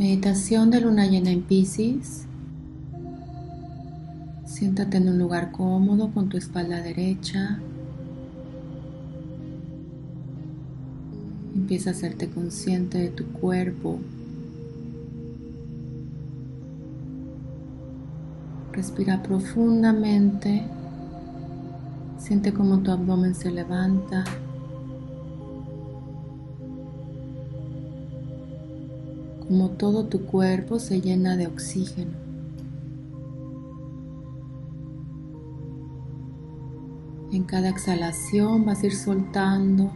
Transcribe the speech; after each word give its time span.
Meditación 0.00 0.70
de 0.70 0.80
luna 0.80 1.04
llena 1.04 1.30
en 1.30 1.42
Pisces. 1.42 2.24
Siéntate 4.46 4.96
en 4.96 5.10
un 5.10 5.18
lugar 5.18 5.52
cómodo 5.52 6.10
con 6.10 6.30
tu 6.30 6.38
espalda 6.38 6.80
derecha. 6.80 7.58
Empieza 11.54 11.90
a 11.90 11.92
hacerte 11.92 12.30
consciente 12.30 12.96
de 12.96 13.08
tu 13.10 13.26
cuerpo. 13.26 13.98
Respira 18.72 19.22
profundamente. 19.22 20.62
Siente 22.18 22.54
como 22.54 22.78
tu 22.78 22.90
abdomen 22.90 23.34
se 23.34 23.50
levanta. 23.50 24.24
Como 29.50 29.70
todo 29.70 30.04
tu 30.04 30.26
cuerpo 30.26 30.78
se 30.78 31.00
llena 31.00 31.36
de 31.36 31.48
oxígeno. 31.48 32.12
En 37.32 37.42
cada 37.42 37.68
exhalación 37.68 38.64
vas 38.64 38.84
a 38.84 38.86
ir 38.86 38.94
soltando 38.94 39.90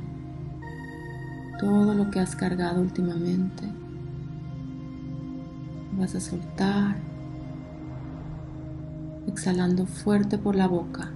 todo 1.61 1.95
lo 1.95 2.11
que 2.11 2.19
has 2.19 2.35
cargado 2.35 2.80
últimamente. 2.80 3.63
Vas 6.01 6.16
a 6.16 6.21
soltar, 6.21 6.97
exhalando 9.29 9.87
fuerte 9.87 10.37
por 10.37 10.57
la 10.57 10.66
boca. 10.66 11.13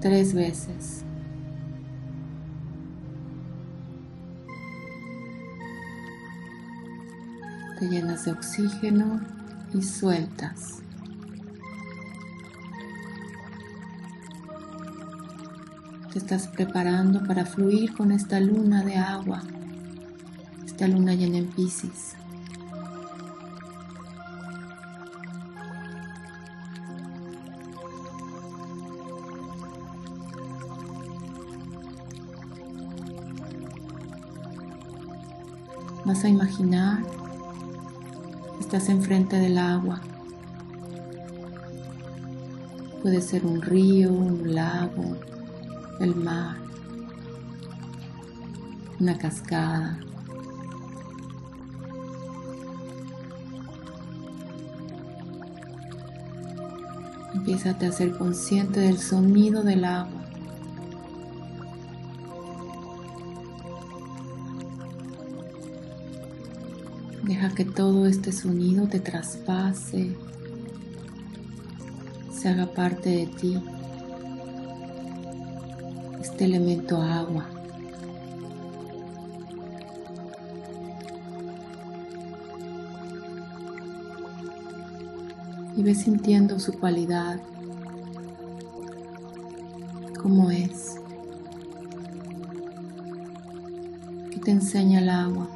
Tres 0.00 0.32
veces. 0.32 1.05
Te 7.78 7.90
llenas 7.90 8.24
de 8.24 8.32
oxígeno 8.32 9.20
y 9.74 9.82
sueltas. 9.82 10.78
Te 16.10 16.18
estás 16.18 16.48
preparando 16.48 17.22
para 17.26 17.44
fluir 17.44 17.94
con 17.94 18.12
esta 18.12 18.40
luna 18.40 18.82
de 18.82 18.96
agua, 18.96 19.42
esta 20.64 20.88
luna 20.88 21.12
llena 21.12 21.36
en 21.36 21.48
Pisces. 21.48 22.14
Vas 36.06 36.24
a 36.24 36.28
imaginar 36.28 37.15
Estás 38.60 38.88
enfrente 38.88 39.36
del 39.36 39.58
agua. 39.58 40.00
Puede 43.02 43.20
ser 43.20 43.46
un 43.46 43.62
río, 43.62 44.12
un 44.12 44.54
lago, 44.54 45.16
el 46.00 46.16
mar, 46.16 46.56
una 48.98 49.16
cascada. 49.16 49.98
Empieza 57.34 57.70
a 57.70 57.92
ser 57.92 58.16
consciente 58.16 58.80
del 58.80 58.98
sonido 58.98 59.62
del 59.62 59.84
agua. 59.84 60.25
Deja 67.22 67.50
que 67.54 67.64
todo 67.64 68.06
este 68.06 68.30
sonido 68.30 68.86
te 68.86 69.00
traspase, 69.00 70.16
se 72.32 72.48
haga 72.48 72.66
parte 72.66 73.10
de 73.10 73.26
ti, 73.26 73.62
este 76.20 76.44
elemento 76.44 77.00
agua. 77.00 77.46
Y 85.76 85.82
ve 85.82 85.94
sintiendo 85.94 86.58
su 86.58 86.72
cualidad, 86.78 87.40
cómo 90.22 90.50
es, 90.50 90.96
qué 94.30 94.38
te 94.38 94.50
enseña 94.52 95.00
el 95.00 95.08
agua. 95.08 95.55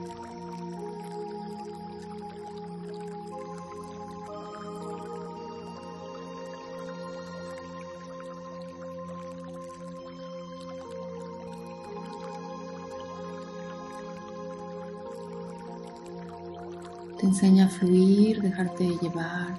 Te 17.21 17.27
enseña 17.27 17.67
a 17.67 17.69
fluir, 17.69 18.41
dejarte 18.41 18.83
de 18.83 18.97
llevar. 18.97 19.55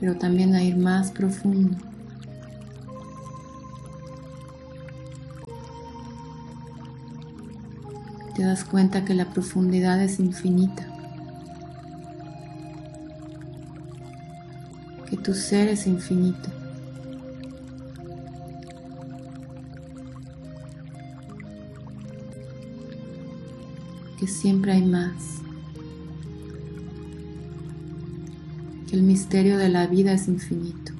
Pero 0.00 0.16
también 0.16 0.54
a 0.54 0.62
ir 0.62 0.78
más 0.78 1.10
profundo. 1.10 1.76
Te 8.34 8.44
das 8.44 8.64
cuenta 8.64 9.04
que 9.04 9.12
la 9.12 9.26
profundidad 9.26 10.00
es 10.02 10.20
infinita. 10.20 10.86
Que 15.10 15.18
tu 15.18 15.34
ser 15.34 15.68
es 15.68 15.86
infinito. 15.86 16.63
Siempre 24.26 24.72
hay 24.72 24.84
más, 24.84 25.40
que 28.88 28.96
el 28.96 29.02
misterio 29.02 29.58
de 29.58 29.68
la 29.68 29.86
vida 29.86 30.12
es 30.12 30.28
infinito. 30.28 30.92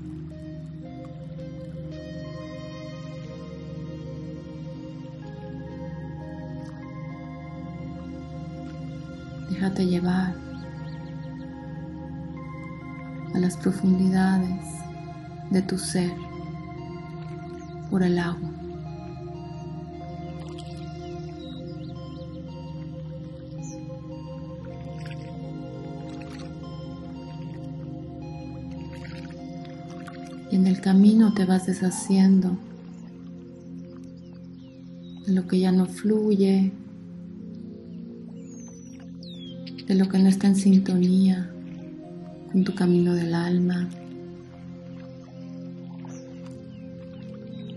Déjate 9.50 9.86
llevar 9.86 10.34
a 13.34 13.38
las 13.38 13.56
profundidades 13.56 14.64
de 15.50 15.62
tu 15.62 15.78
ser 15.78 16.12
por 17.90 18.02
el 18.02 18.18
agua. 18.18 18.53
Camino 30.84 31.32
te 31.32 31.46
vas 31.46 31.64
deshaciendo 31.64 32.58
de 35.26 35.32
lo 35.32 35.48
que 35.48 35.58
ya 35.58 35.72
no 35.72 35.86
fluye, 35.86 36.72
de 39.86 39.94
lo 39.94 40.10
que 40.10 40.18
no 40.18 40.28
está 40.28 40.46
en 40.46 40.56
sintonía 40.56 41.50
con 42.52 42.64
tu 42.64 42.74
camino 42.74 43.14
del 43.14 43.32
alma, 43.32 43.88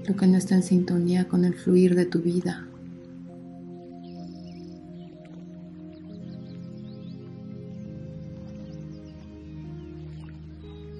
lo 0.06 0.14
que 0.14 0.28
no 0.28 0.38
está 0.38 0.56
en 0.56 0.64
sintonía 0.64 1.30
con 1.30 1.46
el 1.46 1.54
fluir 1.54 1.96
de 1.96 2.06
tu 2.08 2.20
vida. 2.20 2.68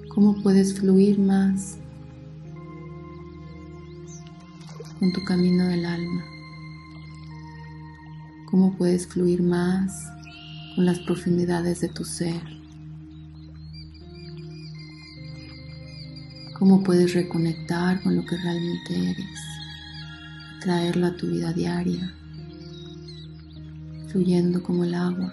cómo 0.08 0.34
puedes 0.42 0.74
fluir 0.74 1.16
más 1.20 1.78
con 4.98 5.12
tu 5.12 5.24
camino 5.24 5.66
del 5.66 5.84
alma, 5.84 6.24
cómo 8.46 8.76
puedes 8.76 9.06
fluir 9.06 9.42
más 9.42 9.92
con 10.74 10.86
las 10.86 10.98
profundidades 11.00 11.80
de 11.80 11.88
tu 11.88 12.04
ser, 12.04 12.42
cómo 16.58 16.82
puedes 16.82 17.14
reconectar 17.14 18.02
con 18.02 18.16
lo 18.16 18.24
que 18.24 18.36
realmente 18.36 19.10
eres, 19.10 19.40
traerlo 20.60 21.06
a 21.06 21.16
tu 21.16 21.28
vida 21.28 21.52
diaria, 21.52 22.14
fluyendo 24.08 24.62
como 24.62 24.84
el 24.84 24.94
agua 24.94 25.32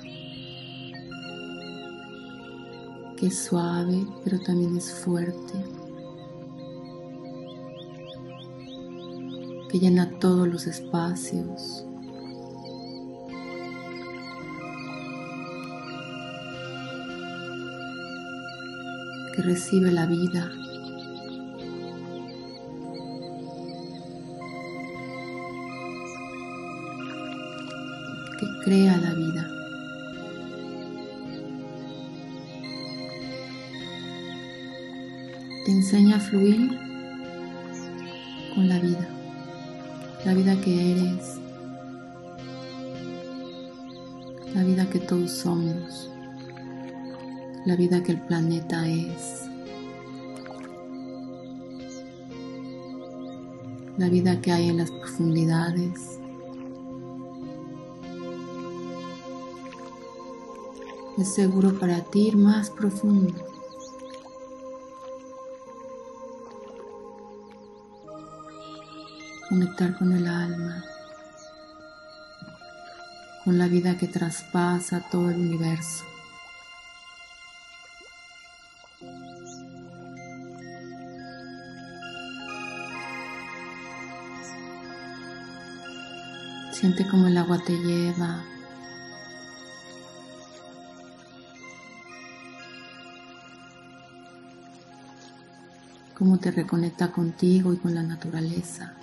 que 3.18 3.28
es 3.28 3.46
suave, 3.46 4.06
pero 4.24 4.40
también 4.40 4.76
es 4.76 4.92
fuerte, 4.92 5.54
que 9.76 9.82
llena 9.82 10.10
todos 10.22 10.48
los 10.48 10.68
espacios. 10.68 11.86
que 19.36 19.42
recibe 19.42 19.92
la 19.92 20.06
vida. 20.06 20.50
que 28.40 28.48
crea 28.64 28.96
la 28.96 29.14
vida. 29.14 29.52
Te 35.66 35.72
enseña 35.72 36.16
a 36.16 36.20
fluir 36.22 36.70
con 38.56 38.70
la 38.70 38.80
vida, 38.80 39.15
la 40.26 40.34
vida 40.34 40.60
que 40.60 40.92
eres, 40.92 41.40
la 44.54 44.64
vida 44.64 44.90
que 44.90 45.00
todos 45.00 45.32
somos 45.32 46.10
la 47.66 47.76
vida 47.76 48.04
que 48.04 48.12
el 48.12 48.22
planeta 48.22 48.88
es, 48.88 49.50
la 53.98 54.08
vida 54.08 54.40
que 54.40 54.52
hay 54.52 54.70
en 54.70 54.78
las 54.78 54.92
profundidades. 54.92 56.20
Es 61.18 61.34
seguro 61.34 61.80
para 61.80 62.02
ti 62.02 62.28
ir 62.28 62.38
más 62.38 62.70
profundo. 62.70 63.55
Conectar 69.50 69.96
con 69.96 70.12
el 70.12 70.28
alma, 70.28 70.84
con 73.44 73.60
la 73.60 73.68
vida 73.68 73.96
que 73.96 74.08
traspasa 74.08 75.02
todo 75.12 75.30
el 75.30 75.36
universo. 75.36 76.04
Siente 86.72 87.08
como 87.08 87.28
el 87.28 87.38
agua 87.38 87.60
te 87.66 87.78
lleva. 87.78 88.44
Cómo 96.18 96.38
te 96.40 96.52
reconecta 96.52 97.12
contigo 97.12 97.74
y 97.74 97.78
con 97.78 97.94
la 97.94 98.04
naturaleza. 98.04 98.94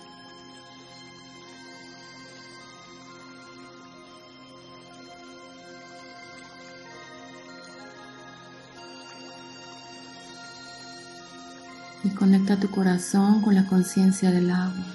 Conecta 12.23 12.57
tu 12.57 12.71
corazón 12.71 13.43
con 13.43 13.57
la 13.57 13.67
conciencia 13.67 14.31
del 14.31 14.49
agua 14.49 14.87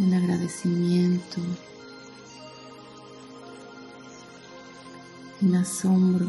un 0.00 0.14
agradecimiento, 0.14 1.40
un 5.42 5.54
asombro. 5.54 6.26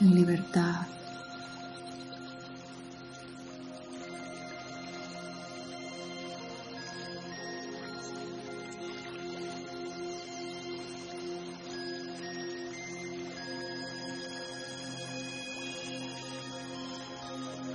en 0.00 0.14
libertad. 0.16 0.89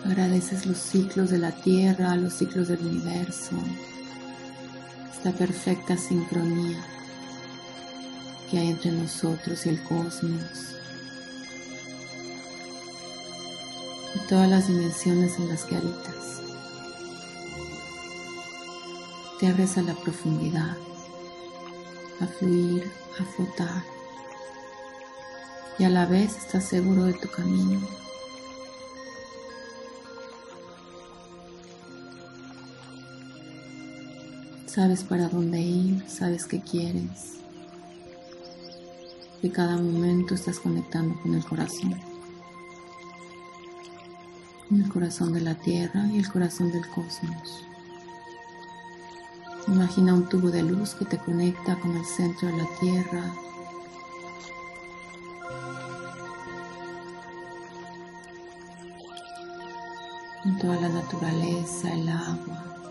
Agradeces 0.06 0.68
los 0.68 0.78
ciclos 0.78 1.32
de 1.32 1.40
la 1.40 1.52
Tierra, 1.52 2.16
los 2.16 2.34
ciclos 2.34 2.68
del 2.68 2.80
universo, 2.86 3.56
esta 5.12 5.32
perfecta 5.32 5.98
sincronía 5.98 6.78
que 8.50 8.60
hay 8.60 8.68
entre 8.68 8.92
nosotros 8.92 9.66
y 9.66 9.70
el 9.70 9.82
cosmos. 9.82 10.76
Y 14.14 14.20
todas 14.30 14.48
las 14.48 14.68
dimensiones 14.68 15.40
en 15.40 15.50
las 15.50 15.64
que 15.64 15.76
habitas. 15.76 16.42
Te 19.40 19.48
abres 19.48 19.76
a 19.80 19.82
la 19.82 19.96
profundidad, 19.96 20.78
a 22.22 22.28
fluir, 22.28 22.92
a 23.20 23.24
flotar. 23.36 23.84
Y 25.80 25.84
a 25.84 25.90
la 25.90 26.06
vez 26.06 26.38
estás 26.38 26.66
seguro 26.66 27.06
de 27.06 27.14
tu 27.14 27.28
camino. 27.28 28.05
Sabes 34.76 35.06
para 35.06 35.30
dónde 35.30 35.62
ir, 35.62 36.04
sabes 36.06 36.46
qué 36.46 36.60
quieres. 36.60 37.36
Y 39.42 39.50
cada 39.50 39.78
momento 39.78 40.36
estás 40.36 40.60
conectando 40.60 41.18
con 41.22 41.34
el 41.34 41.46
corazón. 41.46 41.96
el 44.72 44.90
corazón 44.90 45.32
de 45.32 45.40
la 45.40 45.56
tierra 45.56 46.06
y 46.12 46.20
el 46.20 46.30
corazón 46.30 46.74
del 46.74 46.86
cosmos. 46.90 47.64
Imagina 49.70 50.14
un 50.14 50.28
tubo 50.28 50.52
de 50.52 50.64
luz 50.64 50.94
que 50.94 51.06
te 51.06 51.20
conecta 51.20 51.80
con 51.80 51.96
el 51.96 52.04
centro 52.04 52.50
de 52.50 52.58
la 52.58 52.68
tierra. 52.82 53.34
Con 60.44 60.60
toda 60.60 60.82
la 60.82 60.90
naturaleza, 60.90 61.94
el 61.94 62.10
agua. 62.10 62.85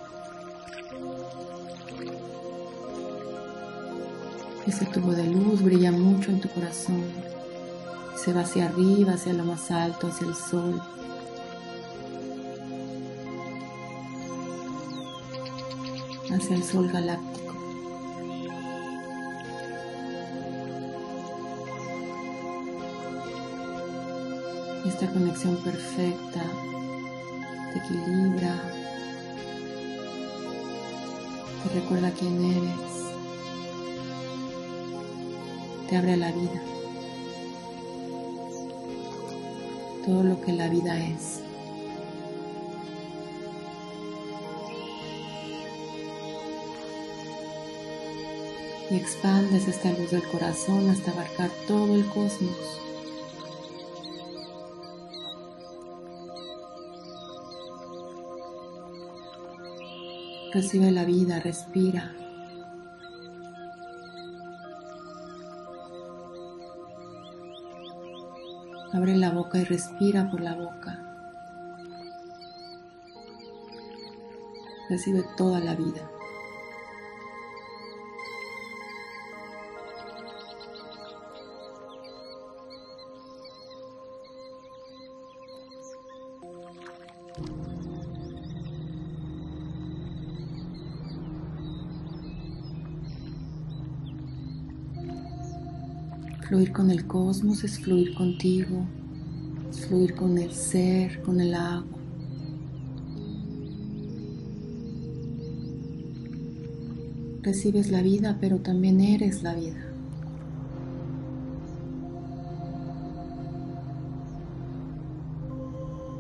Ese 4.67 4.87
tubo 4.87 5.13
de 5.13 5.27
luz 5.27 5.63
brilla 5.63 5.93
mucho 5.93 6.31
en 6.31 6.41
tu 6.41 6.49
corazón. 6.49 7.05
Se 8.17 8.33
va 8.33 8.41
hacia 8.41 8.65
arriba, 8.65 9.13
hacia 9.13 9.35
lo 9.35 9.45
más 9.45 9.71
alto, 9.71 10.07
hacia 10.07 10.27
el 10.27 10.35
sol. 10.35 10.81
Hacia 16.31 16.57
el 16.57 16.65
sol 16.65 16.91
galáctico. 16.91 17.55
Esta 24.87 25.07
conexión 25.09 25.57
perfecta 25.57 26.43
te 27.73 27.79
equilibra, 27.81 28.63
te 31.63 31.81
recuerda 31.81 32.11
quién 32.13 32.43
eres 32.45 33.04
te 35.89 35.97
abre 35.97 36.17
la 36.17 36.33
vida. 36.33 36.63
Todo 40.07 40.23
lo 40.23 40.41
que 40.41 40.53
la 40.53 40.69
vida 40.69 40.99
es. 40.99 41.41
Y 48.91 48.97
expandes 48.97 49.67
esta 49.67 49.91
luz 49.93 50.11
del 50.11 50.23
corazón 50.29 50.89
hasta 50.91 51.11
abarcar 51.11 51.51
todo 51.67 51.95
el 51.95 52.07
cosmos. 52.07 52.57
Recibe 60.53 60.93
la 60.93 61.05
vida, 61.05 61.41
respira. 61.41 62.15
Abre 68.95 69.17
la 69.17 69.33
boca 69.33 69.59
y 69.59 69.65
respira 69.65 70.31
por 70.31 70.41
la 70.41 70.55
boca. 70.55 71.03
Recibe 74.89 75.25
toda 75.37 75.59
la 75.59 75.75
vida. 75.75 76.09
Con 96.73 96.91
el 96.91 97.07
cosmos 97.07 97.63
es 97.63 97.79
fluir 97.79 98.15
contigo, 98.15 98.85
es 99.71 99.87
fluir 99.87 100.15
con 100.15 100.39
el 100.39 100.51
ser, 100.53 101.23
con 101.23 101.41
el 101.41 101.55
agua. 101.55 101.99
Recibes 107.43 107.91
la 107.91 108.03
vida, 108.03 108.39
pero 108.41 108.59
también 108.59 109.01
eres 109.01 109.43
la 109.43 109.55
vida. 109.55 109.87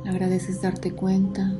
Agradeces 0.06 0.62
darte 0.62 0.92
cuenta 0.92 1.52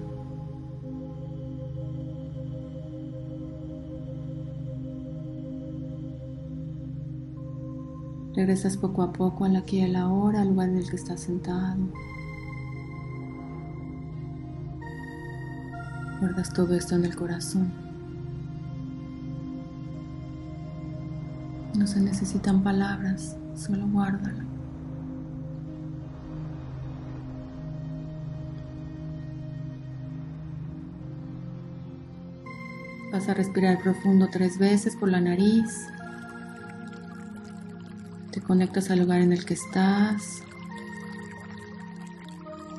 Regresas 8.35 8.77
poco 8.77 9.03
a 9.03 9.13
poco 9.13 9.47
la 9.47 9.61
aquí 9.61 9.79
y 9.79 9.83
a 9.83 9.89
la 9.89 10.09
hora, 10.09 10.41
al 10.41 10.49
lugar 10.49 10.69
en 10.71 10.79
el 10.79 10.91
que 10.91 10.97
estás 10.97 11.21
sentado. 11.21 11.79
Guardas 16.19 16.53
todo 16.53 16.75
esto 16.75 16.97
en 16.97 17.05
el 17.05 17.15
corazón. 17.15 17.73
No 21.79 21.87
se 21.87 22.01
necesitan 22.01 22.63
palabras, 22.63 23.37
solo 23.55 23.87
guárdalo. 23.87 24.45
Vas 33.13 33.29
a 33.29 33.35
respirar 33.35 33.81
profundo 33.81 34.29
tres 34.33 34.59
veces 34.59 34.97
por 34.97 35.09
la 35.09 35.21
nariz. 35.21 35.87
Te 38.35 38.41
conectas 38.41 38.91
al 38.91 38.99
lugar 38.99 39.21
en 39.21 39.33
el 39.33 39.45
que 39.45 39.55
estás. 39.55 40.43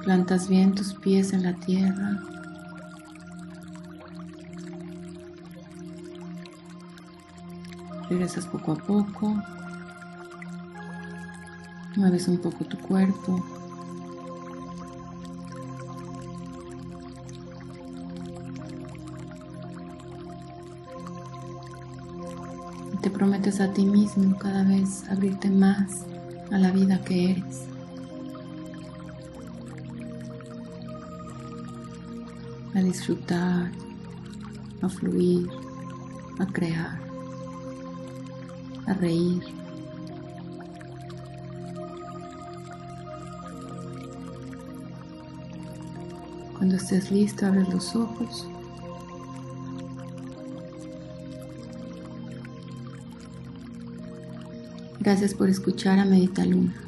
Plantas 0.03 0.49
bien 0.49 0.75
tus 0.75 0.93
pies 0.95 1.31
en 1.31 1.43
la 1.43 1.53
tierra. 1.53 2.19
Regresas 8.09 8.47
poco 8.47 8.73
a 8.73 8.75
poco. 8.75 9.41
Mueves 11.95 12.27
un 12.27 12.39
poco 12.39 12.65
tu 12.65 12.77
cuerpo. 12.77 13.64
Prometes 23.25 23.59
a 23.59 23.73
ti 23.73 23.83
mismo 23.83 24.37
cada 24.37 24.63
vez 24.63 25.03
abrirte 25.09 25.49
más 25.49 26.05
a 26.51 26.59
la 26.59 26.69
vida 26.69 27.01
que 27.01 27.31
eres. 27.31 27.65
A 32.75 32.81
disfrutar, 32.83 33.71
a 34.83 34.89
fluir, 34.89 35.49
a 36.37 36.45
crear, 36.45 36.99
a 38.85 38.93
reír. 38.93 39.41
Cuando 46.55 46.75
estés 46.75 47.09
listo, 47.09 47.47
abre 47.47 47.63
los 47.71 47.95
ojos 47.95 48.47
Gracias 55.05 55.35
por 55.35 55.51
escuchar 55.51 55.99
a 55.99 56.05
Medita 56.05 56.43
Luna. 56.43 56.84